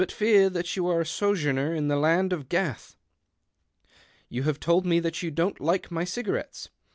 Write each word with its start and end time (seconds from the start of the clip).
fear 0.11 0.49
that 0.49 0.75
you 0.75 0.87
are 0.87 1.01
a 1.01 1.05
sojourner 1.05 1.75
in 1.75 1.87
the 1.87 1.95
land 1.95 2.33
)f 2.33 2.49
Gath. 2.49 2.95
You 4.29 4.41
have 4.41 4.59
told 4.59 4.83
me 4.83 4.99
that 4.99 5.21
you 5.21 5.29
don't 5.29 5.61
ike 5.61 5.91
my 5.91 6.05
cigarettes. 6.05 6.69